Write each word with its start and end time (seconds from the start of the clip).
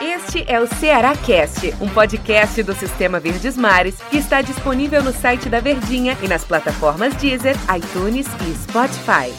Este 0.00 0.44
é 0.50 0.58
o 0.58 0.66
Ceará 0.66 1.14
Cast, 1.16 1.74
um 1.80 1.88
podcast 1.88 2.62
do 2.62 2.74
Sistema 2.74 3.20
Verdes 3.20 3.56
Mares 3.56 4.00
que 4.10 4.16
está 4.16 4.40
disponível 4.40 5.02
no 5.02 5.12
site 5.12 5.48
da 5.48 5.60
Verdinha 5.60 6.16
e 6.22 6.28
nas 6.28 6.44
plataformas 6.44 7.14
Deezer, 7.16 7.56
iTunes 7.76 8.26
e 8.26 8.54
Spotify. 8.54 9.32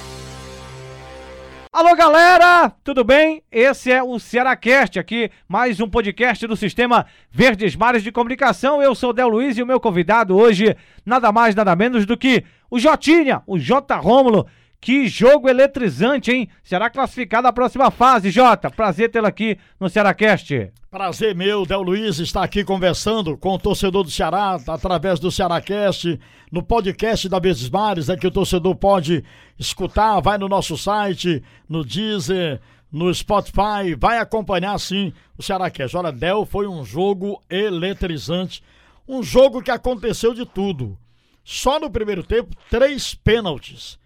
Alô 1.73 1.95
galera, 1.95 2.71
tudo 2.83 3.03
bem? 3.03 3.43
Esse 3.51 3.91
é 3.91 4.01
o 4.01 4.17
Cearacast 4.17 4.97
aqui, 4.99 5.29
mais 5.47 5.79
um 5.79 5.89
podcast 5.89 6.45
do 6.47 6.55
Sistema 6.55 7.05
Verdes 7.31 7.75
Mares 7.75 8.03
de 8.03 8.11
Comunicação. 8.11 8.81
Eu 8.81 8.95
sou 8.95 9.09
o 9.09 9.13
Del 9.13 9.27
Luiz 9.27 9.57
e 9.57 9.63
o 9.63 9.67
meu 9.67 9.79
convidado 9.79 10.37
hoje, 10.37 10.77
nada 11.05 11.31
mais, 11.31 11.53
nada 11.55 11.75
menos 11.75 12.05
do 12.05 12.15
que 12.15 12.45
o 12.69 12.79
Jotinha, 12.79 13.41
o 13.45 13.57
J. 13.57 13.97
Rômulo. 13.97 14.47
Que 14.85 15.07
jogo 15.07 15.49
eletrizante, 15.49 16.31
hein? 16.31 16.47
Será 16.61 16.91
classificado 16.91 17.47
à 17.47 17.51
próxima 17.51 17.89
fase, 17.89 18.29
Jota. 18.29 18.69
Prazer 18.69 19.09
tê-lo 19.09 19.25
aqui 19.25 19.57
no 19.79 19.89
Cearacast. 19.89 20.71
Prazer 20.91 21.33
meu, 21.33 21.65
Del 21.65 21.81
Luiz, 21.81 22.19
estar 22.19 22.43
aqui 22.43 22.63
conversando 22.63 23.35
com 23.35 23.55
o 23.55 23.57
torcedor 23.57 24.03
do 24.03 24.11
Ceará 24.11 24.59
através 24.67 25.19
do 25.19 25.31
Cearacast, 25.31 26.19
no 26.51 26.61
podcast 26.61 27.27
da 27.27 27.39
Verdes 27.39 27.67
Mares, 27.67 28.09
é 28.09 28.15
que 28.15 28.27
o 28.27 28.31
torcedor 28.31 28.75
pode 28.75 29.23
escutar, 29.57 30.19
vai 30.19 30.37
no 30.37 30.47
nosso 30.47 30.77
site, 30.77 31.41
no 31.67 31.83
Deezer, 31.83 32.61
no 32.91 33.11
Spotify, 33.11 33.95
vai 33.97 34.19
acompanhar 34.19 34.79
sim 34.79 35.11
o 35.35 35.41
Cearacast. 35.41 35.97
Olha, 35.97 36.11
Del, 36.11 36.45
foi 36.45 36.67
um 36.67 36.85
jogo 36.85 37.41
eletrizante, 37.49 38.61
um 39.07 39.23
jogo 39.23 39.63
que 39.63 39.71
aconteceu 39.71 40.31
de 40.35 40.45
tudo. 40.45 40.95
Só 41.43 41.79
no 41.79 41.89
primeiro 41.89 42.21
tempo, 42.21 42.55
três 42.69 43.15
pênaltis 43.15 43.97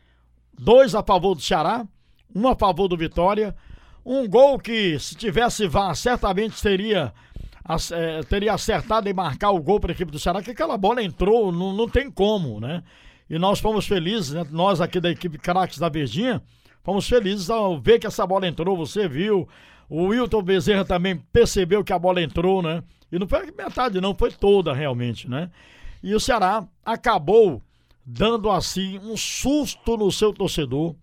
dois 0.60 0.94
a 0.94 1.02
favor 1.02 1.36
do 1.36 1.42
Ceará, 1.42 1.88
um 2.36 2.48
a 2.48 2.56
favor 2.56 2.88
do 2.88 2.98
Vitória. 2.98 3.56
Um 4.06 4.28
gol 4.28 4.60
que, 4.60 4.98
se 5.00 5.16
tivesse 5.16 5.68
VAR, 5.68 5.96
certamente 5.96 6.62
teria, 6.62 7.14
é, 7.92 8.22
teria 8.24 8.54
acertado 8.54 9.08
em 9.08 9.14
marcar 9.14 9.52
o 9.52 9.62
gol 9.62 9.80
para 9.80 9.92
a 9.92 9.94
equipe 9.94 10.12
do 10.12 10.20
Ceará, 10.20 10.42
que 10.42 10.52
aquela 10.52 10.78
bola 10.78 11.04
entrou, 11.04 11.52
não, 11.52 11.74
não 11.74 11.88
tem 11.88 12.10
como, 12.10 12.60
né? 12.60 12.84
E 13.30 13.38
nós 13.38 13.60
fomos 13.60 13.86
felizes, 13.86 14.32
né? 14.32 14.46
nós 14.50 14.82
aqui 14.82 15.00
da 15.00 15.12
equipe 15.12 15.38
Craques 15.38 15.78
da 15.78 15.90
Verdinha, 15.90 16.42
fomos 16.84 17.08
felizes 17.08 17.50
ao 17.50 17.80
ver 17.80 18.00
que 18.00 18.08
essa 18.08 18.26
bola 18.26 18.48
entrou, 18.48 18.76
você 18.76 19.08
viu. 19.08 19.48
O 19.88 20.06
Wilton 20.06 20.42
Bezerra 20.42 20.86
também 20.86 21.18
percebeu 21.32 21.84
que 21.84 21.94
a 21.94 22.00
bola 22.00 22.22
entrou, 22.22 22.62
né? 22.62 22.84
E 23.12 23.20
não 23.20 23.28
foi 23.28 23.52
metade, 23.52 24.02
não, 24.02 24.16
foi 24.16 24.32
toda 24.32 24.74
realmente, 24.74 25.30
né? 25.30 25.52
E 26.02 26.16
o 26.16 26.20
Ceará 26.20 26.68
acabou 26.86 27.62
dando 28.06 28.50
assim 28.50 29.00
um 29.00 29.16
susto 29.16 29.98
no 29.98 30.12
seu 30.12 30.34
torcedor. 30.34 30.96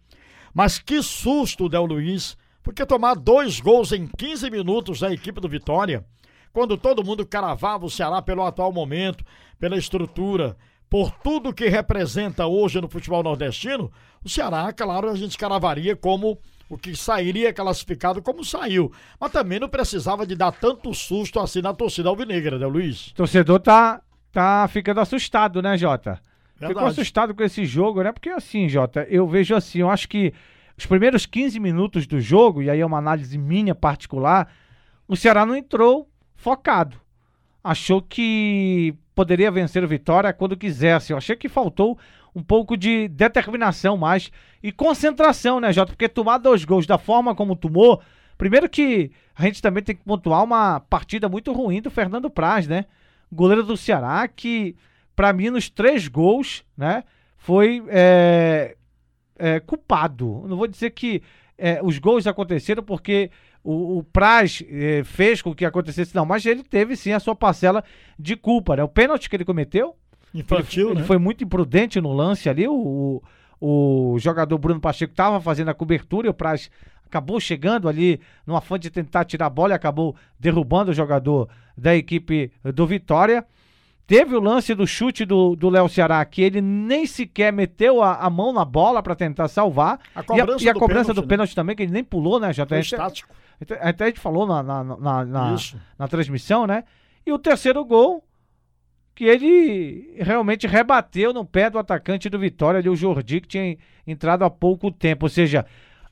Mas 0.52 0.78
que 0.78 1.02
susto, 1.02 1.68
Del 1.68 1.84
Luiz, 1.84 2.36
porque 2.62 2.86
tomar 2.86 3.14
dois 3.14 3.60
gols 3.60 3.92
em 3.92 4.06
15 4.06 4.50
minutos 4.50 5.00
da 5.00 5.12
equipe 5.12 5.40
do 5.40 5.48
Vitória, 5.48 6.04
quando 6.52 6.76
todo 6.76 7.04
mundo 7.04 7.26
caravava 7.26 7.84
o 7.84 7.90
Ceará 7.90 8.22
pelo 8.22 8.42
atual 8.42 8.72
momento, 8.72 9.24
pela 9.58 9.76
estrutura, 9.76 10.56
por 10.88 11.10
tudo 11.10 11.52
que 11.52 11.68
representa 11.68 12.46
hoje 12.46 12.80
no 12.80 12.88
futebol 12.88 13.22
nordestino, 13.22 13.92
o 14.24 14.28
Ceará, 14.28 14.72
claro, 14.72 15.10
a 15.10 15.14
gente 15.14 15.36
caravaria 15.36 15.94
como 15.94 16.38
o 16.68 16.76
que 16.76 16.96
sairia 16.96 17.52
classificado 17.52 18.22
como 18.22 18.44
saiu. 18.44 18.92
Mas 19.20 19.30
também 19.30 19.60
não 19.60 19.68
precisava 19.68 20.26
de 20.26 20.34
dar 20.34 20.52
tanto 20.52 20.92
susto 20.94 21.38
assim 21.38 21.60
na 21.60 21.72
torcida 21.72 22.08
alvinegra, 22.08 22.58
né, 22.58 22.66
Luiz? 22.66 23.08
O 23.08 23.14
torcedor 23.14 23.60
tá, 23.60 24.00
tá 24.32 24.68
ficando 24.68 25.00
assustado, 25.00 25.62
né, 25.62 25.76
Jota? 25.76 26.20
Verdade. 26.58 26.74
Ficou 26.74 26.88
assustado 26.88 27.34
com 27.34 27.42
esse 27.42 27.64
jogo, 27.64 28.02
né? 28.02 28.12
Porque 28.12 28.30
assim, 28.30 28.68
Jota, 28.68 29.06
eu 29.10 29.26
vejo 29.28 29.54
assim, 29.54 29.80
eu 29.80 29.90
acho 29.90 30.08
que 30.08 30.32
os 30.76 30.86
primeiros 30.86 31.26
15 31.26 31.58
minutos 31.60 32.06
do 32.06 32.20
jogo, 32.20 32.62
e 32.62 32.70
aí 32.70 32.80
é 32.80 32.86
uma 32.86 32.98
análise 32.98 33.36
minha 33.36 33.74
particular, 33.74 34.50
o 35.06 35.16
Ceará 35.16 35.44
não 35.44 35.54
entrou 35.54 36.08
focado. 36.34 36.96
Achou 37.62 38.00
que 38.00 38.94
poderia 39.14 39.50
vencer 39.50 39.82
o 39.82 39.88
Vitória 39.88 40.32
quando 40.32 40.56
quisesse. 40.56 41.12
Eu 41.12 41.16
achei 41.16 41.36
que 41.36 41.48
faltou 41.48 41.98
um 42.34 42.42
pouco 42.42 42.76
de 42.76 43.08
determinação 43.08 43.96
mais 43.96 44.30
e 44.62 44.70
concentração, 44.70 45.58
né, 45.58 45.72
Jota? 45.72 45.92
Porque 45.92 46.08
tomar 46.08 46.38
dois 46.38 46.64
gols 46.64 46.86
da 46.86 46.98
forma 46.98 47.34
como 47.34 47.56
tomou, 47.56 48.00
primeiro 48.36 48.68
que 48.68 49.10
a 49.34 49.42
gente 49.42 49.62
também 49.62 49.82
tem 49.82 49.96
que 49.96 50.04
pontuar 50.04 50.44
uma 50.44 50.80
partida 50.80 51.28
muito 51.28 51.52
ruim 51.52 51.80
do 51.80 51.90
Fernando 51.90 52.28
Praz, 52.30 52.66
né? 52.66 52.84
Goleiro 53.32 53.62
do 53.62 53.76
Ceará 53.76 54.28
que 54.28 54.76
para 55.16 55.32
mim, 55.32 55.48
nos 55.48 55.70
três 55.70 56.06
gols, 56.06 56.62
né, 56.76 57.02
foi 57.38 57.82
é, 57.88 58.76
é, 59.38 59.58
culpado. 59.60 60.44
Não 60.46 60.56
vou 60.56 60.66
dizer 60.66 60.90
que 60.90 61.22
é, 61.56 61.80
os 61.82 61.98
gols 61.98 62.26
aconteceram 62.26 62.82
porque 62.82 63.30
o, 63.64 63.98
o 63.98 64.04
Praz 64.04 64.62
é, 64.68 65.02
fez 65.04 65.40
com 65.40 65.54
que 65.54 65.64
acontecesse, 65.64 66.14
não, 66.14 66.26
mas 66.26 66.44
ele 66.44 66.62
teve 66.62 66.94
sim 66.94 67.12
a 67.12 67.18
sua 67.18 67.34
parcela 67.34 67.82
de 68.18 68.36
culpa. 68.36 68.76
Né? 68.76 68.84
O 68.84 68.88
pênalti 68.88 69.30
que 69.30 69.34
ele 69.34 69.44
cometeu. 69.44 69.96
Infantil, 70.34 70.88
ele, 70.88 70.94
né? 70.94 71.00
ele 71.00 71.06
foi 71.06 71.18
muito 71.18 71.42
imprudente 71.42 72.00
no 72.00 72.12
lance 72.12 72.48
ali. 72.48 72.68
O, 72.68 73.22
o, 73.58 74.14
o 74.14 74.18
jogador 74.18 74.58
Bruno 74.58 74.80
Pacheco 74.80 75.12
estava 75.12 75.40
fazendo 75.40 75.70
a 75.70 75.74
cobertura 75.74 76.26
e 76.26 76.30
o 76.30 76.34
Praz 76.34 76.70
acabou 77.06 77.40
chegando 77.40 77.88
ali 77.88 78.20
numa 78.46 78.60
fã 78.60 78.78
de 78.78 78.90
tentar 78.90 79.24
tirar 79.24 79.46
a 79.46 79.50
bola 79.50 79.72
e 79.72 79.76
acabou 79.76 80.14
derrubando 80.38 80.90
o 80.90 80.94
jogador 80.94 81.48
da 81.76 81.96
equipe 81.96 82.52
do 82.62 82.86
Vitória. 82.86 83.46
Teve 84.06 84.36
o 84.36 84.40
lance 84.40 84.72
do 84.72 84.86
chute 84.86 85.24
do 85.24 85.68
Léo 85.68 85.88
Ceará, 85.88 86.24
que 86.24 86.40
ele 86.40 86.60
nem 86.60 87.06
sequer 87.06 87.52
meteu 87.52 88.00
a, 88.00 88.14
a 88.14 88.30
mão 88.30 88.52
na 88.52 88.64
bola 88.64 89.02
para 89.02 89.16
tentar 89.16 89.48
salvar. 89.48 89.98
A 90.14 90.20
e 90.36 90.40
a, 90.40 90.46
e 90.60 90.68
a 90.68 90.72
do 90.72 90.78
cobrança 90.78 91.08
pênalti, 91.08 91.14
do 91.14 91.26
pênalti 91.26 91.50
né? 91.50 91.54
também, 91.56 91.76
que 91.76 91.82
ele 91.82 91.92
nem 91.92 92.04
pulou, 92.04 92.38
né? 92.38 92.52
Já 92.52 92.62
até, 92.62 92.78
estático. 92.78 93.34
Até, 93.60 93.74
até 93.74 94.04
a 94.04 94.06
gente 94.06 94.20
falou 94.20 94.46
na, 94.46 94.62
na, 94.62 94.84
na, 94.84 95.24
na, 95.24 95.56
na 95.98 96.08
transmissão, 96.08 96.68
né? 96.68 96.84
E 97.26 97.32
o 97.32 97.38
terceiro 97.38 97.84
gol, 97.84 98.22
que 99.12 99.24
ele 99.24 100.14
realmente 100.18 100.68
rebateu 100.68 101.32
no 101.32 101.44
pé 101.44 101.68
do 101.68 101.78
atacante 101.78 102.28
do 102.28 102.38
Vitória, 102.38 102.78
ali, 102.78 102.88
o 102.88 102.94
Jordi, 102.94 103.40
que 103.40 103.48
tinha 103.48 103.76
entrado 104.06 104.44
há 104.44 104.50
pouco 104.50 104.92
tempo. 104.92 105.26
Ou 105.26 105.30
seja, 105.30 105.66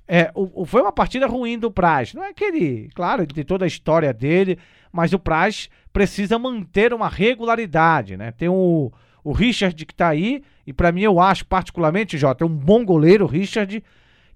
é, 0.09 0.32
o, 0.34 0.62
o, 0.62 0.65
foi 0.65 0.82
uma 0.82 0.91
partida 0.91 1.28
ruim 1.28 1.56
do 1.56 1.71
Praz. 1.71 2.12
Não 2.12 2.25
é 2.25 2.32
que 2.32 2.43
ele, 2.43 2.91
claro, 2.93 3.22
ele 3.22 3.32
tem 3.32 3.44
toda 3.44 3.65
a 3.65 3.69
história 3.69 4.12
dele, 4.12 4.59
mas 4.94 5.12
o 5.12 5.19
Praz 5.19 5.69
precisa 5.93 6.38
manter 6.38 6.94
uma 6.94 7.09
regularidade, 7.09 8.16
né? 8.16 8.31
Tem 8.31 8.49
o, 8.49 8.93
o 9.25 9.32
Richard 9.32 9.84
que 9.84 9.93
tá 9.93 10.06
aí, 10.06 10.41
e 10.65 10.72
para 10.72 10.93
mim 10.93 11.03
eu 11.03 11.19
acho 11.19 11.44
particularmente, 11.47 12.16
Jota, 12.16 12.44
é 12.44 12.47
um 12.47 12.56
bom 12.56 12.84
goleiro, 12.84 13.25
o 13.25 13.28
Richard. 13.28 13.82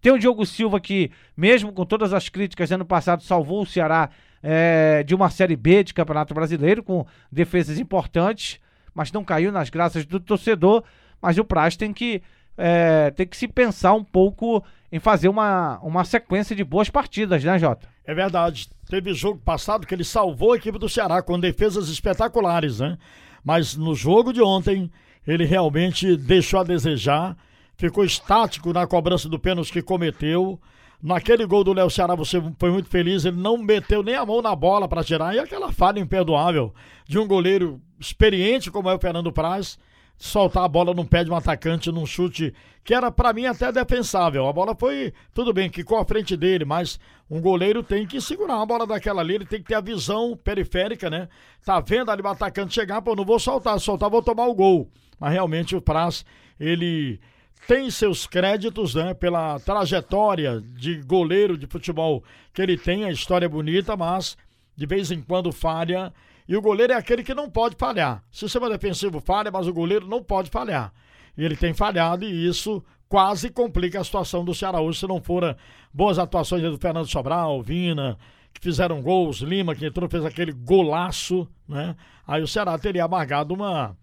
Tem 0.00 0.10
o 0.10 0.18
Diogo 0.18 0.44
Silva 0.44 0.80
que, 0.80 1.12
mesmo 1.36 1.72
com 1.72 1.86
todas 1.86 2.12
as 2.12 2.28
críticas, 2.28 2.72
ano 2.72 2.84
passado 2.84 3.22
salvou 3.22 3.62
o 3.62 3.66
Ceará 3.66 4.10
é, 4.42 5.04
de 5.04 5.14
uma 5.14 5.30
Série 5.30 5.54
B 5.54 5.84
de 5.84 5.94
Campeonato 5.94 6.34
Brasileiro, 6.34 6.82
com 6.82 7.06
defesas 7.30 7.78
importantes, 7.78 8.58
mas 8.92 9.12
não 9.12 9.22
caiu 9.22 9.52
nas 9.52 9.70
graças 9.70 10.04
do 10.04 10.18
torcedor. 10.18 10.82
Mas 11.22 11.38
o 11.38 11.44
Praz 11.44 11.76
tem 11.76 11.92
que, 11.92 12.20
é, 12.56 13.12
tem 13.12 13.28
que 13.28 13.36
se 13.36 13.46
pensar 13.46 13.94
um 13.94 14.02
pouco 14.02 14.64
em 14.90 14.98
fazer 14.98 15.28
uma, 15.28 15.78
uma 15.84 16.04
sequência 16.04 16.56
de 16.56 16.64
boas 16.64 16.90
partidas, 16.90 17.44
né, 17.44 17.60
Jota? 17.60 17.88
É 18.08 18.14
verdade. 18.14 18.70
Teve 18.88 19.12
jogo 19.12 19.38
passado 19.38 19.86
que 19.86 19.94
ele 19.94 20.02
salvou 20.02 20.54
a 20.54 20.56
equipe 20.56 20.78
do 20.78 20.88
Ceará 20.88 21.20
com 21.20 21.38
defesas 21.38 21.90
espetaculares, 21.90 22.80
né? 22.80 22.96
Mas 23.44 23.76
no 23.76 23.94
jogo 23.94 24.32
de 24.32 24.40
ontem, 24.40 24.90
ele 25.26 25.44
realmente 25.44 26.16
deixou 26.16 26.60
a 26.60 26.64
desejar, 26.64 27.36
ficou 27.76 28.02
estático 28.02 28.72
na 28.72 28.86
cobrança 28.86 29.28
do 29.28 29.38
pênalti 29.38 29.70
que 29.70 29.82
cometeu. 29.82 30.58
Naquele 31.02 31.44
gol 31.44 31.62
do 31.62 31.74
Léo 31.74 31.90
Ceará, 31.90 32.14
você 32.14 32.42
foi 32.58 32.70
muito 32.70 32.88
feliz, 32.88 33.26
ele 33.26 33.36
não 33.36 33.58
meteu 33.58 34.02
nem 34.02 34.14
a 34.14 34.24
mão 34.24 34.40
na 34.40 34.56
bola 34.56 34.88
para 34.88 35.04
tirar. 35.04 35.34
E 35.34 35.38
aquela 35.38 35.70
falha 35.70 36.00
imperdoável 36.00 36.74
de 37.06 37.18
um 37.18 37.28
goleiro 37.28 37.78
experiente 38.00 38.70
como 38.70 38.88
é 38.88 38.94
o 38.94 38.98
Fernando 38.98 39.30
Praz 39.30 39.78
soltar 40.18 40.64
a 40.64 40.68
bola 40.68 40.92
no 40.92 41.06
pé 41.06 41.22
de 41.22 41.30
um 41.30 41.36
atacante 41.36 41.92
num 41.92 42.04
chute 42.04 42.52
que 42.82 42.92
era 42.92 43.10
para 43.10 43.32
mim 43.32 43.46
até 43.46 43.70
defensável. 43.70 44.48
A 44.48 44.52
bola 44.52 44.74
foi, 44.74 45.12
tudo 45.32 45.52
bem, 45.52 45.70
ficou 45.70 45.96
à 45.98 46.04
frente 46.04 46.36
dele, 46.36 46.64
mas 46.64 46.98
um 47.30 47.40
goleiro 47.40 47.82
tem 47.82 48.06
que 48.06 48.20
segurar 48.20 48.56
uma 48.56 48.66
bola 48.66 48.86
daquela 48.86 49.20
ali, 49.20 49.36
ele 49.36 49.46
tem 49.46 49.60
que 49.60 49.68
ter 49.68 49.74
a 49.74 49.80
visão 49.80 50.36
periférica, 50.36 51.08
né? 51.08 51.28
Tá 51.64 51.78
vendo 51.78 52.10
ali 52.10 52.20
o 52.20 52.26
atacante 52.26 52.74
chegar, 52.74 53.00
pô, 53.00 53.14
não 53.14 53.24
vou 53.24 53.38
soltar, 53.38 53.78
soltar 53.78 54.10
vou 54.10 54.22
tomar 54.22 54.46
o 54.46 54.54
gol. 54.54 54.90
Mas 55.20 55.32
realmente 55.32 55.76
o 55.76 55.80
Praz, 55.80 56.24
ele 56.58 57.20
tem 57.66 57.90
seus 57.90 58.26
créditos, 58.26 58.94
né, 58.94 59.14
pela 59.14 59.60
trajetória 59.60 60.60
de 60.60 61.02
goleiro 61.02 61.56
de 61.56 61.66
futebol 61.66 62.24
que 62.54 62.62
ele 62.62 62.78
tem, 62.78 63.04
a 63.04 63.10
história 63.10 63.46
é 63.46 63.48
bonita, 63.48 63.96
mas 63.96 64.36
de 64.74 64.86
vez 64.86 65.10
em 65.10 65.20
quando 65.20 65.52
falha 65.52 66.12
e 66.48 66.56
o 66.56 66.62
goleiro 66.62 66.94
é 66.94 66.96
aquele 66.96 67.22
que 67.22 67.34
não 67.34 67.50
pode 67.50 67.76
falhar. 67.76 68.24
O 68.32 68.36
sistema 68.36 68.70
defensivo 68.70 69.20
falha, 69.20 69.50
mas 69.50 69.66
o 69.66 69.72
goleiro 69.72 70.08
não 70.08 70.22
pode 70.22 70.48
falhar. 70.48 70.92
E 71.36 71.44
ele 71.44 71.56
tem 71.56 71.74
falhado 71.74 72.24
e 72.24 72.48
isso 72.48 72.82
quase 73.08 73.50
complica 73.50 74.00
a 74.00 74.04
situação 74.04 74.44
do 74.44 74.54
Ceará 74.54 74.80
hoje, 74.80 75.00
se 75.00 75.06
não 75.06 75.20
foram 75.20 75.54
boas 75.92 76.18
atuações 76.18 76.62
do 76.62 76.78
Fernando 76.78 77.06
Sobral, 77.06 77.62
Vina, 77.62 78.18
que 78.52 78.60
fizeram 78.60 79.02
gols, 79.02 79.38
Lima, 79.38 79.74
que 79.74 79.86
entrou, 79.86 80.08
fez 80.08 80.24
aquele 80.24 80.52
golaço, 80.52 81.48
né? 81.68 81.94
Aí 82.26 82.42
o 82.42 82.48
Ceará 82.48 82.78
teria 82.78 83.04
amargado 83.04 83.54
uma, 83.54 83.96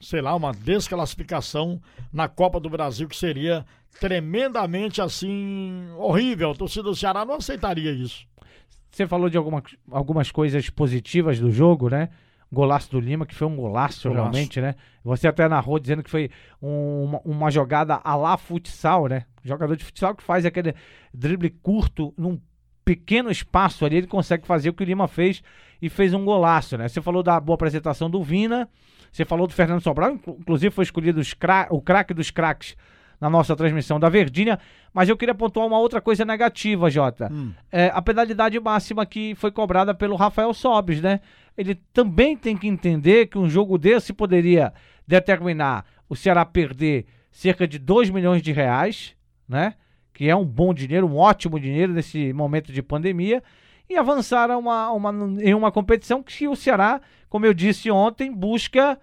sei 0.00 0.20
lá, 0.20 0.34
uma 0.34 0.52
desclassificação 0.52 1.80
na 2.12 2.28
Copa 2.28 2.60
do 2.60 2.70
Brasil, 2.70 3.08
que 3.08 3.16
seria 3.16 3.64
tremendamente 4.00 5.00
assim 5.00 5.88
horrível. 5.96 6.50
A 6.50 6.54
torcida 6.54 6.84
do 6.84 6.96
Ceará 6.96 7.24
não 7.24 7.36
aceitaria 7.36 7.92
isso. 7.92 8.26
Você 8.94 9.06
falou 9.06 9.28
de 9.28 9.36
alguma, 9.36 9.62
algumas 9.90 10.30
coisas 10.30 10.70
positivas 10.70 11.40
do 11.40 11.50
jogo, 11.50 11.88
né? 11.88 12.10
Golaço 12.52 12.90
do 12.92 13.00
Lima, 13.00 13.26
que 13.26 13.34
foi 13.34 13.48
um 13.48 13.56
golaço, 13.56 14.08
golaço. 14.08 14.30
realmente, 14.30 14.60
né? 14.60 14.76
Você 15.02 15.26
até 15.26 15.48
narrou 15.48 15.78
dizendo 15.80 16.02
que 16.02 16.10
foi 16.10 16.30
um, 16.62 17.04
uma, 17.04 17.20
uma, 17.24 17.50
jogada 17.50 18.00
a 18.04 18.14
lá 18.14 18.36
futsal, 18.36 19.08
né? 19.08 19.24
Jogador 19.44 19.76
de 19.76 19.84
futsal 19.84 20.14
que 20.14 20.22
faz 20.22 20.46
aquele 20.46 20.74
drible 21.12 21.50
curto 21.50 22.14
num 22.16 22.38
pequeno 22.84 23.30
espaço 23.30 23.84
ali, 23.84 23.96
ele 23.96 24.06
consegue 24.06 24.46
fazer 24.46 24.68
o 24.68 24.74
que 24.74 24.82
o 24.82 24.86
Lima 24.86 25.08
fez 25.08 25.42
e 25.82 25.88
fez 25.88 26.14
um 26.14 26.24
golaço, 26.24 26.78
né? 26.78 26.86
Você 26.86 27.00
falou 27.00 27.22
da 27.22 27.40
boa 27.40 27.54
apresentação 27.54 28.08
do 28.08 28.22
Vina, 28.22 28.68
você 29.10 29.24
falou 29.24 29.46
do 29.46 29.54
Fernando 29.54 29.82
Sobral, 29.82 30.12
inclusive 30.12 30.72
foi 30.72 30.84
escolhido 30.84 31.20
cra 31.36 31.66
o 31.70 31.80
craque 31.80 32.14
dos 32.14 32.30
craques 32.30 32.76
na 33.24 33.30
nossa 33.30 33.56
transmissão 33.56 33.98
da 33.98 34.10
Verdinha, 34.10 34.58
mas 34.92 35.08
eu 35.08 35.16
queria 35.16 35.34
pontuar 35.34 35.66
uma 35.66 35.78
outra 35.78 35.98
coisa 35.98 36.26
negativa, 36.26 36.90
Jota. 36.90 37.32
Hum. 37.32 37.52
É, 37.72 37.90
a 37.94 38.02
penalidade 38.02 38.60
máxima 38.60 39.06
que 39.06 39.34
foi 39.36 39.50
cobrada 39.50 39.94
pelo 39.94 40.14
Rafael 40.14 40.52
Sobes, 40.52 41.00
né? 41.00 41.20
Ele 41.56 41.74
também 41.90 42.36
tem 42.36 42.54
que 42.54 42.68
entender 42.68 43.28
que 43.28 43.38
um 43.38 43.48
jogo 43.48 43.78
desse 43.78 44.12
poderia 44.12 44.74
determinar 45.06 45.86
o 46.06 46.14
Ceará 46.14 46.44
perder 46.44 47.06
cerca 47.32 47.66
de 47.66 47.78
2 47.78 48.10
milhões 48.10 48.42
de 48.42 48.52
reais, 48.52 49.16
né? 49.48 49.72
Que 50.12 50.28
é 50.28 50.36
um 50.36 50.44
bom 50.44 50.74
dinheiro, 50.74 51.06
um 51.06 51.16
ótimo 51.16 51.58
dinheiro 51.58 51.94
nesse 51.94 52.30
momento 52.34 52.74
de 52.74 52.82
pandemia, 52.82 53.42
e 53.88 53.96
avançar 53.96 54.50
uma, 54.50 54.90
uma, 54.92 55.42
em 55.42 55.54
uma 55.54 55.72
competição 55.72 56.22
que 56.22 56.46
o 56.46 56.54
Ceará, 56.54 57.00
como 57.30 57.46
eu 57.46 57.54
disse 57.54 57.90
ontem, 57.90 58.30
busca 58.30 59.00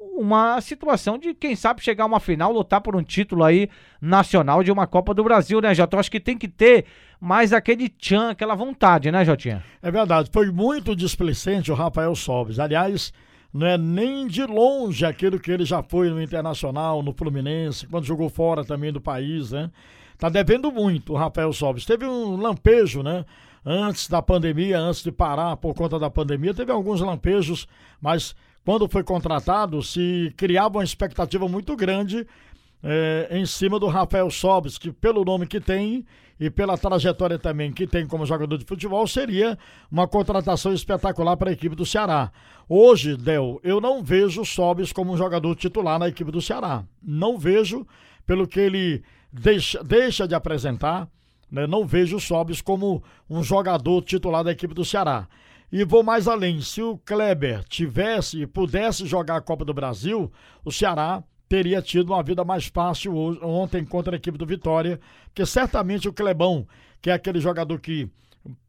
uma 0.00 0.60
situação 0.62 1.18
de, 1.18 1.34
quem 1.34 1.54
sabe, 1.54 1.82
chegar 1.82 2.04
a 2.04 2.06
uma 2.06 2.20
final, 2.20 2.50
lutar 2.52 2.80
por 2.80 2.96
um 2.96 3.02
título 3.02 3.44
aí 3.44 3.68
nacional 4.00 4.64
de 4.64 4.72
uma 4.72 4.86
Copa 4.86 5.12
do 5.12 5.22
Brasil, 5.22 5.60
né, 5.60 5.74
Jota? 5.74 5.94
Eu 5.94 6.00
acho 6.00 6.10
que 6.10 6.18
tem 6.18 6.38
que 6.38 6.48
ter 6.48 6.86
mais 7.20 7.52
aquele 7.52 7.88
tchan, 7.88 8.30
aquela 8.30 8.54
vontade, 8.54 9.12
né, 9.12 9.24
Jotinha? 9.24 9.62
É 9.82 9.90
verdade, 9.90 10.30
foi 10.32 10.50
muito 10.50 10.96
displicente 10.96 11.70
o 11.70 11.74
Rafael 11.74 12.14
Sobes. 12.14 12.58
Aliás, 12.58 13.12
não 13.52 13.66
é 13.66 13.76
nem 13.76 14.26
de 14.26 14.44
longe 14.46 15.04
aquilo 15.04 15.38
que 15.38 15.50
ele 15.50 15.66
já 15.66 15.82
foi 15.82 16.08
no 16.08 16.22
Internacional, 16.22 17.02
no 17.02 17.12
Fluminense, 17.12 17.86
quando 17.86 18.06
jogou 18.06 18.30
fora 18.30 18.64
também 18.64 18.90
do 18.90 19.00
país, 19.00 19.50
né? 19.50 19.70
Tá 20.16 20.28
devendo 20.28 20.72
muito 20.72 21.12
o 21.12 21.16
Rafael 21.16 21.52
Sobes. 21.52 21.84
Teve 21.84 22.06
um 22.06 22.36
lampejo, 22.36 23.02
né? 23.02 23.24
Antes 23.64 24.08
da 24.08 24.22
pandemia, 24.22 24.78
antes 24.78 25.02
de 25.02 25.12
parar 25.12 25.56
por 25.56 25.74
conta 25.74 25.98
da 25.98 26.08
pandemia, 26.08 26.54
teve 26.54 26.72
alguns 26.72 27.00
lampejos, 27.00 27.68
mas 28.00 28.34
quando 28.64 28.88
foi 28.88 29.02
contratado, 29.02 29.82
se 29.82 30.32
criava 30.36 30.78
uma 30.78 30.84
expectativa 30.84 31.48
muito 31.48 31.74
grande 31.76 32.26
é, 32.82 33.28
em 33.30 33.44
cima 33.46 33.78
do 33.78 33.86
Rafael 33.86 34.30
Sobis, 34.30 34.78
que 34.78 34.92
pelo 34.92 35.24
nome 35.24 35.46
que 35.46 35.60
tem 35.60 36.04
e 36.38 36.48
pela 36.48 36.78
trajetória 36.78 37.38
também 37.38 37.70
que 37.70 37.86
tem 37.86 38.06
como 38.06 38.24
jogador 38.24 38.56
de 38.56 38.64
futebol, 38.64 39.06
seria 39.06 39.58
uma 39.90 40.08
contratação 40.08 40.72
espetacular 40.72 41.36
para 41.36 41.50
a 41.50 41.52
equipe 41.52 41.76
do 41.76 41.84
Ceará. 41.84 42.32
Hoje, 42.66 43.16
Del, 43.16 43.60
eu 43.62 43.80
não 43.80 44.02
vejo 44.02 44.44
Sobis 44.44 44.92
como 44.92 45.12
um 45.12 45.16
jogador 45.16 45.54
titular 45.54 45.98
na 45.98 46.08
equipe 46.08 46.30
do 46.30 46.40
Ceará. 46.40 46.82
Não 47.02 47.36
vejo, 47.36 47.86
pelo 48.24 48.48
que 48.48 48.58
ele 48.58 49.02
deixa, 49.30 49.84
deixa 49.84 50.26
de 50.26 50.34
apresentar, 50.34 51.06
né? 51.50 51.66
não 51.66 51.84
vejo 51.84 52.18
Sobis 52.18 52.62
como 52.62 53.02
um 53.28 53.42
jogador 53.42 54.02
titular 54.02 54.42
da 54.42 54.52
equipe 54.52 54.72
do 54.72 54.84
Ceará. 54.84 55.28
E 55.72 55.84
vou 55.84 56.02
mais 56.02 56.26
além: 56.26 56.60
se 56.60 56.82
o 56.82 56.98
Kleber 56.98 57.62
tivesse 57.64 58.42
e 58.42 58.46
pudesse 58.46 59.06
jogar 59.06 59.36
a 59.36 59.40
Copa 59.40 59.64
do 59.64 59.74
Brasil, 59.74 60.30
o 60.64 60.72
Ceará 60.72 61.22
teria 61.48 61.82
tido 61.82 62.12
uma 62.12 62.22
vida 62.22 62.44
mais 62.44 62.66
fácil 62.66 63.16
ontem 63.42 63.84
contra 63.84 64.14
a 64.14 64.18
equipe 64.18 64.38
do 64.38 64.46
Vitória, 64.46 65.00
porque 65.26 65.44
certamente 65.44 66.08
o 66.08 66.12
Clebão, 66.12 66.66
que 67.02 67.10
é 67.10 67.12
aquele 67.12 67.40
jogador 67.40 67.78
que 67.80 68.08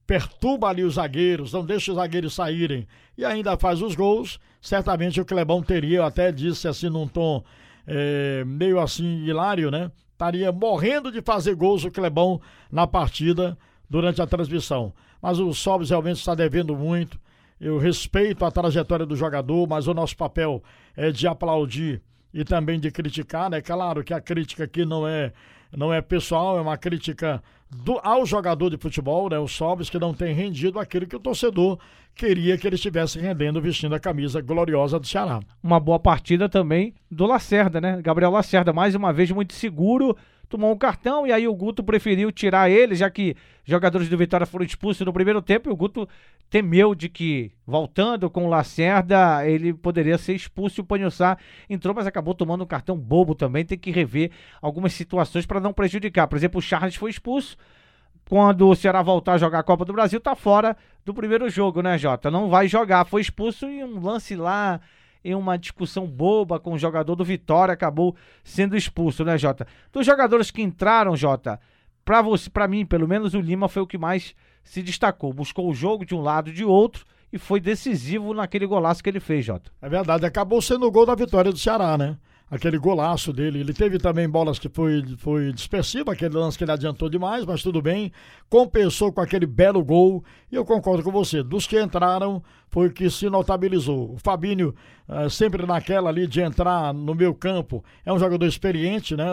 perturba 0.05 0.67
ali 0.67 0.83
os 0.83 0.95
zagueiros, 0.95 1.53
não 1.53 1.63
deixa 1.63 1.91
os 1.91 1.97
zagueiros 1.97 2.33
saírem 2.33 2.87
e 3.17 3.23
ainda 3.23 3.55
faz 3.55 3.81
os 3.81 3.95
gols, 3.95 4.39
certamente 4.59 5.21
o 5.21 5.25
Clebão 5.25 5.61
teria, 5.61 5.99
eu 5.99 6.03
até 6.03 6.31
disse 6.31 6.67
assim 6.67 6.89
num 6.89 7.07
tom 7.07 7.43
é, 7.85 8.43
meio 8.45 8.79
assim 8.79 9.23
hilário, 9.25 9.69
né? 9.69 9.91
Estaria 10.11 10.51
morrendo 10.51 11.11
de 11.11 11.21
fazer 11.21 11.55
gols 11.55 11.83
o 11.83 11.91
Clebão 11.91 12.41
na 12.71 12.85
partida 12.85 13.57
durante 13.89 14.21
a 14.21 14.27
transmissão 14.27 14.93
mas 15.21 15.39
o 15.39 15.53
Sobs 15.53 15.89
realmente 15.89 16.17
está 16.17 16.33
devendo 16.33 16.75
muito. 16.75 17.19
Eu 17.59 17.77
respeito 17.77 18.43
a 18.43 18.51
trajetória 18.51 19.05
do 19.05 19.15
jogador, 19.15 19.67
mas 19.67 19.87
o 19.87 19.93
nosso 19.93 20.17
papel 20.17 20.63
é 20.95 21.11
de 21.11 21.27
aplaudir 21.27 22.01
e 22.33 22.43
também 22.43 22.79
de 22.79 22.89
criticar, 22.89 23.49
né? 23.49 23.61
Claro 23.61 24.03
que 24.03 24.13
a 24.13 24.21
crítica 24.21 24.63
aqui 24.63 24.85
não 24.85 25.07
é 25.07 25.31
não 25.75 25.93
é 25.93 26.01
pessoal, 26.01 26.57
é 26.57 26.61
uma 26.61 26.77
crítica 26.77 27.41
do, 27.69 27.97
ao 28.03 28.25
jogador 28.25 28.69
de 28.69 28.77
futebol, 28.77 29.29
né? 29.29 29.39
O 29.39 29.47
Sobis 29.47 29.89
que 29.89 29.97
não 29.97 30.13
tem 30.13 30.33
rendido 30.33 30.79
aquilo 30.79 31.07
que 31.07 31.15
o 31.15 31.19
torcedor 31.19 31.79
queria 32.13 32.57
que 32.57 32.67
ele 32.67 32.75
estivesse 32.75 33.19
rendendo 33.19 33.61
vestindo 33.61 33.95
a 33.95 33.99
camisa 33.99 34.41
gloriosa 34.41 34.99
do 34.99 35.07
Ceará. 35.07 35.39
Uma 35.63 35.79
boa 35.79 35.99
partida 35.99 36.49
também 36.49 36.93
do 37.09 37.25
Lacerda, 37.25 37.79
né? 37.79 38.01
Gabriel 38.01 38.31
Lacerda, 38.31 38.73
mais 38.73 38.95
uma 38.95 39.13
vez 39.13 39.31
muito 39.31 39.53
seguro, 39.53 40.17
tomou 40.51 40.71
um 40.71 40.77
cartão 40.77 41.25
e 41.25 41.31
aí 41.31 41.47
o 41.47 41.55
Guto 41.55 41.83
preferiu 41.83 42.31
tirar 42.31 42.69
ele, 42.69 42.93
já 42.93 43.09
que 43.09 43.35
jogadores 43.63 44.09
do 44.09 44.17
Vitória 44.17 44.45
foram 44.45 44.65
expulsos 44.65 45.05
no 45.05 45.13
primeiro 45.13 45.41
tempo 45.41 45.69
e 45.69 45.71
o 45.71 45.75
Guto 45.75 46.07
temeu 46.49 46.93
de 46.93 47.07
que, 47.07 47.51
voltando 47.65 48.29
com 48.29 48.45
o 48.45 48.49
Lacerda, 48.49 49.47
ele 49.47 49.73
poderia 49.73 50.17
ser 50.17 50.35
expulso 50.35 50.79
e 50.79 50.83
o 50.83 50.85
Panhussá 50.85 51.37
entrou, 51.69 51.95
mas 51.95 52.05
acabou 52.05 52.35
tomando 52.35 52.65
um 52.65 52.67
cartão 52.67 52.97
bobo 52.97 53.33
também. 53.33 53.63
Tem 53.63 53.77
que 53.77 53.89
rever 53.89 54.31
algumas 54.61 54.91
situações 54.91 55.45
para 55.45 55.61
não 55.61 55.71
prejudicar. 55.71 56.27
Por 56.27 56.35
exemplo, 56.35 56.59
o 56.59 56.61
Charles 56.61 56.95
foi 56.95 57.09
expulso. 57.09 57.57
Quando 58.29 58.67
o 58.67 58.75
Ceará 58.75 59.01
voltar 59.01 59.33
a 59.33 59.37
jogar 59.37 59.59
a 59.59 59.63
Copa 59.63 59.85
do 59.85 59.93
Brasil, 59.93 60.19
tá 60.19 60.35
fora 60.35 60.75
do 61.05 61.13
primeiro 61.13 61.49
jogo, 61.49 61.81
né, 61.81 61.97
Jota? 61.97 62.29
Não 62.29 62.49
vai 62.49 62.67
jogar. 62.67 63.05
Foi 63.05 63.21
expulso 63.21 63.65
em 63.65 63.83
um 63.83 63.99
lance 64.01 64.35
lá 64.35 64.79
em 65.23 65.35
uma 65.35 65.57
discussão 65.57 66.07
boba 66.07 66.59
com 66.59 66.73
o 66.73 66.77
jogador 66.77 67.15
do 67.15 67.23
Vitória, 67.23 67.73
acabou 67.73 68.15
sendo 68.43 68.75
expulso, 68.75 69.23
né, 69.23 69.37
Jota? 69.37 69.67
Dos 69.91 70.05
jogadores 70.05 70.51
que 70.51 70.61
entraram, 70.61 71.15
Jota, 71.15 71.59
para 72.03 72.21
você, 72.21 72.49
para 72.49 72.67
mim, 72.67 72.85
pelo 72.85 73.07
menos 73.07 73.33
o 73.33 73.39
Lima 73.39 73.67
foi 73.67 73.81
o 73.81 73.87
que 73.87 73.97
mais 73.97 74.35
se 74.63 74.81
destacou. 74.81 75.33
Buscou 75.33 75.69
o 75.69 75.73
jogo 75.73 76.05
de 76.05 76.15
um 76.15 76.21
lado 76.21 76.49
e 76.49 76.53
de 76.53 76.65
outro 76.65 77.05
e 77.31 77.37
foi 77.37 77.59
decisivo 77.59 78.33
naquele 78.33 78.65
golaço 78.65 79.03
que 79.03 79.09
ele 79.09 79.19
fez, 79.19 79.45
Jota. 79.45 79.71
É 79.81 79.87
verdade, 79.87 80.25
acabou 80.25 80.61
sendo 80.61 80.85
o 80.85 80.91
gol 80.91 81.05
da 81.05 81.15
vitória 81.15 81.51
do 81.51 81.57
Ceará, 81.57 81.97
né? 81.97 82.17
Aquele 82.51 82.77
golaço 82.77 83.31
dele. 83.31 83.61
Ele 83.61 83.73
teve 83.73 83.97
também 83.97 84.29
bolas 84.29 84.59
que 84.59 84.67
foi, 84.67 85.03
foi 85.17 85.53
dispersivo, 85.53 86.11
aquele 86.11 86.35
lance 86.35 86.57
que 86.57 86.65
ele 86.65 86.73
adiantou 86.73 87.09
demais, 87.09 87.45
mas 87.45 87.63
tudo 87.63 87.81
bem. 87.81 88.11
Compensou 88.49 89.09
com 89.13 89.21
aquele 89.21 89.45
belo 89.45 89.81
gol. 89.81 90.21
E 90.51 90.55
eu 90.55 90.65
concordo 90.65 91.01
com 91.01 91.11
você. 91.11 91.41
Dos 91.41 91.65
que 91.65 91.81
entraram, 91.81 92.43
foi 92.67 92.89
que 92.89 93.09
se 93.09 93.29
notabilizou. 93.29 94.13
O 94.13 94.17
Fabinho, 94.17 94.75
uh, 95.07 95.29
sempre 95.29 95.65
naquela 95.65 96.09
ali 96.09 96.27
de 96.27 96.41
entrar 96.41 96.93
no 96.93 97.15
meu 97.15 97.33
campo, 97.33 97.81
é 98.05 98.11
um 98.11 98.19
jogador 98.19 98.45
experiente, 98.45 99.15
né? 99.15 99.25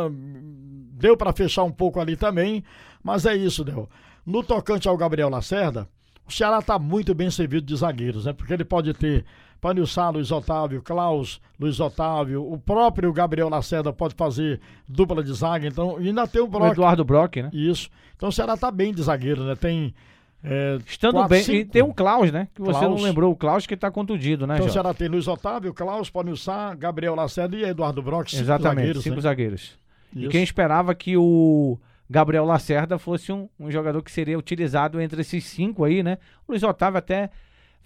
Deu 0.93 1.17
para 1.17 1.33
fechar 1.33 1.65
um 1.65 1.73
pouco 1.73 1.99
ali 1.99 2.17
também, 2.17 2.63
mas 3.03 3.27
é 3.27 3.35
isso, 3.35 3.65
deu. 3.65 3.89
No 4.25 4.45
tocante 4.45 4.89
ao 4.89 4.97
Gabriel 4.97 5.29
Lacerda, 5.29 5.89
o 6.27 6.33
Ceará 6.33 6.59
está 6.59 6.79
muito 6.79 7.15
bem 7.15 7.31
servido 7.31 7.67
de 7.67 7.75
zagueiros, 7.75 8.27
né? 8.27 8.33
Porque 8.33 8.53
ele 8.53 8.65
pode 8.65 8.93
ter 8.93 9.25
Panilsá, 9.61 10.09
Luiz 10.11 10.31
Otávio, 10.31 10.81
Klaus, 10.83 11.41
Luiz 11.59 11.81
Otávio, 11.81 12.51
o 12.51 12.59
próprio 12.59 13.13
Gabriel 13.13 13.49
Lacerda 13.49 13.93
pode 13.93 14.15
fazer 14.15 14.61
dupla 14.89 15.23
de 15.23 15.33
zaga, 15.33 15.67
então 15.67 15.97
ainda 15.97 16.27
tem 16.27 16.41
o 16.41 16.47
Brock. 16.47 16.71
O 16.71 16.73
Eduardo 16.73 17.05
Brock, 17.05 17.37
né? 17.37 17.51
Isso. 17.53 17.91
Então 18.17 18.29
o 18.29 18.33
Ceará 18.33 18.57
tá 18.57 18.71
bem 18.71 18.93
de 18.93 19.03
zagueiro, 19.03 19.45
né? 19.45 19.57
Tem 19.57 19.95
é, 20.43 20.79
Estando 20.87 21.15
quatro, 21.15 21.31
bem, 21.31 21.43
cinco. 21.43 21.59
e 21.59 21.65
tem 21.65 21.83
o 21.83 21.93
Klaus, 21.93 22.31
né? 22.31 22.49
Que 22.55 22.61
você 22.61 22.79
Klaus. 22.79 22.97
não 22.97 23.03
lembrou, 23.03 23.33
o 23.33 23.37
Klaus 23.37 23.67
que 23.67 23.77
tá 23.77 23.91
contundido, 23.91 24.47
né, 24.47 24.55
Então 24.55 24.67
o 24.67 24.71
Ceará 24.71 24.95
tem 24.95 25.09
Luiz 25.09 25.27
Otávio, 25.27 25.75
Klaus, 25.75 26.09
Panilsá, 26.09 26.75
Gabriel 26.75 27.15
Lacerda 27.15 27.57
e 27.57 27.65
Eduardo 27.65 28.01
Brock, 28.01 28.31
cinco 28.31 28.43
Exatamente, 28.43 28.77
zagueiros, 28.77 29.03
cinco 29.03 29.17
né? 29.17 29.23
zagueiros. 29.23 29.79
Isso. 30.15 30.27
E 30.27 30.29
quem 30.29 30.43
esperava 30.43 30.95
que 30.95 31.17
o 31.17 31.79
Gabriel 32.09 32.45
Lacerda 32.45 32.99
fosse 32.99 33.33
um, 33.33 33.49
um 33.59 33.71
jogador 33.71 34.01
que 34.03 34.13
seria 34.13 34.39
utilizado 34.39 35.01
entre 35.01 35.21
esses 35.21 35.45
cinco 35.45 35.85
aí, 35.85 36.03
né? 36.03 36.19
O 36.47 36.53
Luiz 36.53 36.63
Otávio 36.63 36.99
até 36.99 37.31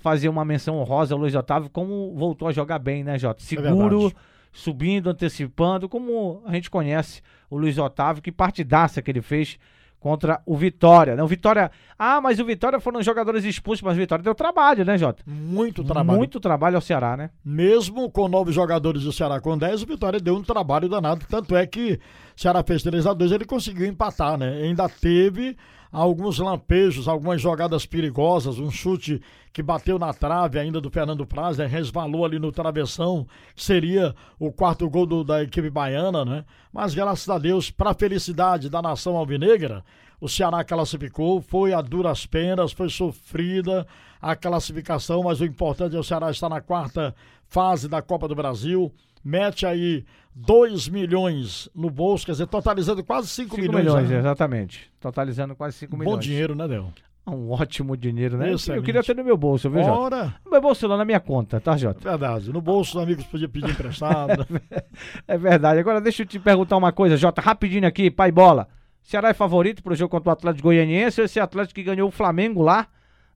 fazer 0.02 0.28
uma 0.28 0.44
menção 0.44 0.78
honrosa 0.78 1.14
ao 1.14 1.21
Luiz 1.21 1.35
Otávio, 1.35 1.71
como 1.71 2.12
voltou 2.14 2.49
a 2.49 2.52
jogar 2.52 2.78
bem, 2.78 3.04
né, 3.04 3.18
Jota? 3.18 3.40
É 3.40 3.47
Seguro, 3.47 4.09
é 4.09 4.12
subindo, 4.52 5.09
antecipando, 5.09 5.88
como 5.88 6.42
a 6.44 6.52
gente 6.52 6.68
conhece 6.68 7.23
o 7.49 7.56
Luiz 7.56 7.78
Otávio, 7.78 8.23
que 8.23 8.32
partidaça 8.32 9.00
que 9.00 9.11
ele 9.11 9.23
fez 9.23 9.59
contra 10.02 10.42
o 10.44 10.56
Vitória, 10.56 11.14
né? 11.14 11.23
O 11.23 11.28
Vitória, 11.28 11.71
ah, 11.97 12.21
mas 12.21 12.40
o 12.40 12.44
Vitória 12.44 12.80
foram 12.80 13.00
jogadores 13.00 13.44
expulsos, 13.44 13.82
mas 13.82 13.97
o 13.97 14.00
Vitória 14.00 14.25
deu 14.25 14.35
trabalho, 14.35 14.85
né, 14.85 14.99
Jota? 14.99 15.23
Muito 15.25 15.85
trabalho. 15.85 16.18
Muito 16.18 16.40
trabalho 16.40 16.75
ao 16.75 16.82
Ceará, 16.82 17.16
né? 17.16 17.30
Mesmo 17.44 18.11
com 18.11 18.26
nove 18.26 18.50
jogadores 18.50 19.04
do 19.04 19.12
Ceará 19.12 19.40
com 19.40 19.56
10, 19.56 19.85
o 19.85 19.87
Vitória 19.87 20.18
deu 20.18 20.35
um 20.35 20.42
trabalho 20.42 20.88
danado, 20.88 21.25
tanto 21.28 21.54
é 21.54 21.64
que 21.68 22.00
o 22.37 22.40
Ceará 22.40 22.64
fez 22.64 22.82
3 22.82 23.06
a 23.06 23.14
2 23.14 23.30
ele 23.30 23.44
conseguiu 23.44 23.87
empatar, 23.87 24.37
né? 24.37 24.62
Ainda 24.64 24.88
teve 24.88 25.56
alguns 25.92 26.38
lampejos, 26.38 27.06
algumas 27.06 27.40
jogadas 27.40 27.84
perigosas, 27.84 28.58
um 28.58 28.70
chute 28.70 29.20
que 29.52 29.62
bateu 29.62 29.99
na 29.99 30.14
trave 30.14 30.58
ainda 30.58 30.80
do 30.80 30.90
Fernando 30.90 31.26
Praz, 31.26 31.58
né? 31.58 31.66
resvalou 31.66 32.25
ali 32.25 32.38
no 32.38 32.50
travessão, 32.50 33.26
seria 33.54 34.14
o 34.38 34.50
quarto 34.50 34.88
gol 34.88 35.04
do, 35.04 35.22
da 35.22 35.42
equipe 35.42 35.68
baiana, 35.68 36.25
né? 36.25 36.44
Mas 36.72 36.94
graças 36.94 37.28
a 37.28 37.38
Deus, 37.38 37.70
para 37.70 37.90
a 37.90 37.94
felicidade 37.94 38.70
da 38.70 38.80
nação 38.80 39.16
alvinegra, 39.16 39.84
O 40.18 40.28
Ceará 40.28 40.62
classificou, 40.62 41.42
foi 41.42 41.72
a 41.72 41.82
duras 41.82 42.25
penas, 42.25 42.70
foi 42.70 42.88
sofrida 42.88 43.84
a 44.20 44.37
classificação, 44.37 45.25
mas 45.25 45.40
o 45.40 45.44
importante 45.44 45.96
é 45.96 45.99
o 45.99 46.04
Ceará 46.04 46.30
estar 46.30 46.49
na 46.49 46.61
quarta 46.61 47.12
fase 47.49 47.88
da 47.88 48.00
Copa 48.00 48.28
do 48.28 48.34
Brasil. 48.37 48.92
Mete 49.25 49.67
aí 49.67 50.05
2 50.35 50.88
milhões 50.88 51.69
no 51.75 51.91
bolso, 51.91 52.26
quer 52.26 52.33
dizer, 52.33 52.47
totalizando 52.47 53.05
quase 53.05 53.29
5 53.29 53.57
milhões. 53.57 53.85
milhões 53.85 54.09
né? 54.11 54.19
exatamente. 54.19 54.91
Totalizando 55.00 55.55
quase 55.55 55.76
5 55.76 55.97
milhões. 55.97 56.14
Bom 56.14 56.21
dinheiro, 56.21 56.55
né, 56.55 56.67
Del? 56.67 56.93
Um 57.25 57.50
ótimo 57.50 57.97
dinheiro, 57.97 58.37
né? 58.37 58.52
Excelente. 58.52 58.81
Eu 58.81 58.83
queria 58.85 59.02
ter 59.02 59.14
no 59.14 59.23
meu 59.23 59.37
bolso, 59.37 59.71
viu, 59.71 59.85
Jota? 59.85 59.93
Ora, 60.00 60.35
No 60.45 60.50
meu 60.50 60.61
bolso 60.61 60.88
não, 60.88 60.97
na 60.97 61.05
minha 61.05 61.21
conta, 61.21 61.61
tá, 61.61 61.76
Jota? 61.76 62.00
verdade. 62.11 62.52
No 62.52 62.61
bolso 62.61 62.99
os 62.99 63.02
amigos 63.02 63.25
podiam 63.25 63.49
pedir 63.49 63.71
emprestado. 63.71 64.45
É 65.29 65.38
verdade. 65.38 65.79
Agora 65.79 66.00
deixa 66.00 66.23
eu 66.23 66.26
te 66.26 66.38
perguntar 66.41 66.76
uma 66.76 66.91
coisa, 66.91 67.17
Jota, 67.17 67.41
rapidinho 67.41 67.87
aqui, 67.87 68.11
pai 68.11 68.33
bola. 68.33 68.67
Ceará 69.02 69.29
é 69.29 69.35
favorito 69.35 69.83
pro 69.83 69.95
jogo 69.95 70.11
contra 70.11 70.31
o 70.31 70.33
Atlético 70.33 70.64
Goianiense 70.69 71.21
ou 71.21 71.25
esse 71.25 71.38
Atlético 71.38 71.75
que 71.75 71.83
ganhou 71.85 72.09
o 72.09 72.12
Flamengo 72.12 72.61
lá, 72.62 72.88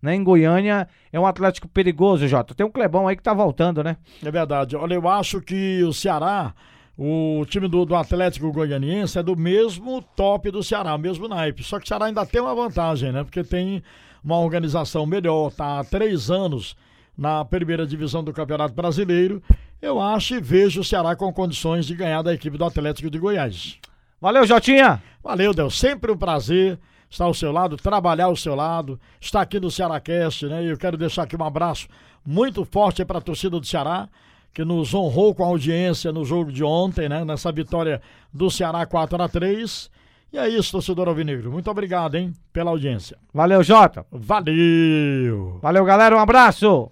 né, 0.06 0.14
em 0.14 0.22
Goiânia, 0.22 0.88
é 1.12 1.18
um 1.18 1.26
Atlético 1.26 1.66
perigoso, 1.68 2.28
Jota? 2.28 2.54
Tem 2.54 2.64
um 2.64 2.70
Clebão 2.70 3.08
aí 3.08 3.16
que 3.16 3.22
tá 3.22 3.34
voltando, 3.34 3.82
né? 3.82 3.96
É 4.25 4.30
verdade. 4.30 4.76
Olha, 4.76 4.94
eu 4.94 5.08
acho 5.08 5.40
que 5.40 5.82
o 5.82 5.92
Ceará, 5.92 6.54
o 6.96 7.44
time 7.48 7.66
do, 7.66 7.84
do 7.84 7.96
Atlético 7.96 8.52
Goianiense 8.52 9.18
é 9.18 9.22
do 9.22 9.36
mesmo 9.36 10.00
top 10.00 10.50
do 10.52 10.62
Ceará, 10.62 10.96
mesmo 10.96 11.26
naipe. 11.26 11.64
Só 11.64 11.78
que 11.78 11.84
o 11.84 11.88
Ceará 11.88 12.06
ainda 12.06 12.25
tem 12.25 12.40
uma 12.40 12.54
vantagem, 12.54 13.10
né? 13.10 13.25
Porque 13.25 13.42
tem 13.42 13.82
uma 14.22 14.38
organização 14.38 15.04
melhor, 15.04 15.50
tá 15.50 15.80
há 15.80 15.84
três 15.84 16.30
anos 16.30 16.76
na 17.18 17.44
primeira 17.44 17.84
divisão 17.84 18.22
do 18.22 18.32
Campeonato 18.32 18.75
Brasileiro. 18.75 19.42
Eu 19.82 20.00
acho 20.00 20.36
e 20.36 20.40
vejo 20.40 20.82
o 20.82 20.84
Ceará 20.84 21.16
com 21.16 21.32
condições 21.32 21.84
de 21.84 21.96
ganhar 21.96 22.22
da 22.22 22.32
equipe 22.32 22.56
do 22.56 22.64
Atlético 22.64 23.10
de 23.10 23.18
Goiás. 23.18 23.78
Valeu, 24.20 24.46
Jotinha! 24.46 25.02
Valeu, 25.22 25.52
Del. 25.52 25.68
Sempre 25.68 26.12
um 26.12 26.16
prazer 26.16 26.78
estar 27.10 27.25
ao 27.25 27.34
seu 27.34 27.52
lado, 27.52 27.76
trabalhar 27.76 28.26
ao 28.26 28.36
seu 28.36 28.54
lado, 28.54 28.98
estar 29.20 29.40
aqui 29.40 29.58
no 29.60 29.70
Cearácast, 29.70 30.46
né? 30.46 30.64
E 30.64 30.68
eu 30.68 30.76
quero 30.76 30.96
deixar 30.96 31.22
aqui 31.22 31.36
um 31.36 31.44
abraço 31.44 31.88
muito 32.25 32.64
forte 32.64 33.04
para 33.04 33.18
a 33.18 33.22
torcida 33.22 33.58
do 33.58 33.66
Ceará, 33.66 34.08
que 34.52 34.64
nos 34.64 34.94
honrou 34.94 35.34
com 35.34 35.44
a 35.44 35.46
audiência 35.46 36.10
no 36.12 36.25
jogo 36.25 36.50
de 36.50 36.64
ontem, 36.64 37.08
né? 37.08 37.25
Nessa 37.25 37.52
vitória 37.52 38.00
do 38.32 38.50
Ceará 38.50 38.84
4 38.84 39.22
a 39.22 39.28
3 39.28 39.90
E 40.32 40.38
é 40.38 40.48
isso, 40.48 40.72
torcedor 40.72 41.08
Alvinegro. 41.08 41.52
Muito 41.52 41.70
obrigado, 41.70 42.16
hein, 42.16 42.32
pela 42.52 42.70
audiência. 42.70 43.16
Valeu, 43.32 43.62
Jota! 43.62 44.04
Valeu! 44.10 45.58
Valeu, 45.62 45.84
galera, 45.84 46.16
um 46.16 46.20
abraço! 46.20 46.84